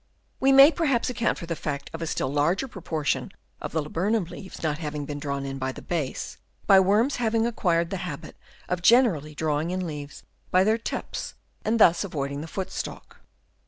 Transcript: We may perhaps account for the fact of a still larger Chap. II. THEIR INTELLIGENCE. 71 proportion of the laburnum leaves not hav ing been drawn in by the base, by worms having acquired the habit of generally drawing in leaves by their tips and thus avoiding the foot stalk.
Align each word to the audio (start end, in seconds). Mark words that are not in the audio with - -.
We 0.39 0.51
may 0.51 0.71
perhaps 0.71 1.11
account 1.11 1.37
for 1.37 1.45
the 1.45 1.55
fact 1.55 1.91
of 1.93 2.01
a 2.01 2.07
still 2.07 2.27
larger 2.33 2.65
Chap. 2.67 2.75
II. 2.75 2.79
THEIR 2.81 2.97
INTELLIGENCE. 2.97 3.29
71 3.61 3.61
proportion 3.61 3.61
of 3.61 3.71
the 3.71 3.81
laburnum 3.83 4.23
leaves 4.31 4.63
not 4.63 4.77
hav 4.79 4.95
ing 4.95 5.05
been 5.05 5.19
drawn 5.19 5.45
in 5.45 5.59
by 5.59 5.71
the 5.71 5.83
base, 5.83 6.39
by 6.65 6.79
worms 6.79 7.17
having 7.17 7.45
acquired 7.45 7.91
the 7.91 7.97
habit 7.97 8.35
of 8.67 8.81
generally 8.81 9.35
drawing 9.35 9.69
in 9.69 9.85
leaves 9.85 10.23
by 10.49 10.63
their 10.63 10.79
tips 10.79 11.35
and 11.63 11.79
thus 11.79 12.03
avoiding 12.03 12.41
the 12.41 12.47
foot 12.47 12.71
stalk. 12.71 13.17